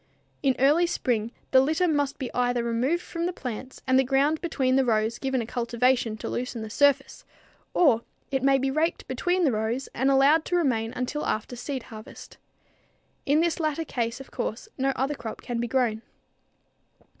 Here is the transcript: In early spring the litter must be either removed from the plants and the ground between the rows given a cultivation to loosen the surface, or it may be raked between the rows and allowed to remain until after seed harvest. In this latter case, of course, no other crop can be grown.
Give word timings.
In 0.41 0.55
early 0.57 0.87
spring 0.87 1.31
the 1.51 1.61
litter 1.61 1.87
must 1.87 2.17
be 2.17 2.33
either 2.33 2.63
removed 2.63 3.03
from 3.03 3.27
the 3.27 3.31
plants 3.31 3.83
and 3.85 3.99
the 3.99 4.03
ground 4.03 4.41
between 4.41 4.75
the 4.75 4.83
rows 4.83 5.19
given 5.19 5.43
a 5.43 5.45
cultivation 5.45 6.17
to 6.17 6.27
loosen 6.27 6.63
the 6.63 6.71
surface, 6.71 7.23
or 7.75 8.01
it 8.31 8.41
may 8.41 8.57
be 8.57 8.71
raked 8.71 9.07
between 9.07 9.43
the 9.43 9.51
rows 9.51 9.89
and 9.93 10.09
allowed 10.09 10.43
to 10.45 10.55
remain 10.55 10.91
until 10.95 11.23
after 11.23 11.55
seed 11.55 11.83
harvest. 11.93 12.37
In 13.27 13.41
this 13.41 13.59
latter 13.59 13.85
case, 13.85 14.19
of 14.19 14.31
course, 14.31 14.67
no 14.75 14.89
other 14.95 15.13
crop 15.13 15.43
can 15.43 15.59
be 15.59 15.67
grown. 15.67 16.01